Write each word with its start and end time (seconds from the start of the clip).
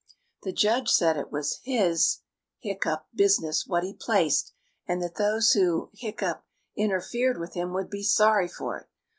The 0.41 0.51
judge 0.51 0.89
said 0.89 1.15
it 1.15 1.31
was 1.31 1.59
his 1.63 2.21
(hiccough) 2.59 3.05
business 3.13 3.67
what 3.67 3.83
he 3.83 3.93
placed, 3.93 4.51
and 4.87 4.99
that 5.03 5.13
those 5.17 5.51
who 5.51 5.91
(hiccough) 5.93 6.41
interfered 6.75 7.37
with 7.39 7.53
him 7.53 7.71
would 7.73 7.91
be 7.91 8.01
sorry 8.01 8.47
for 8.47 8.79
it. 8.79 8.87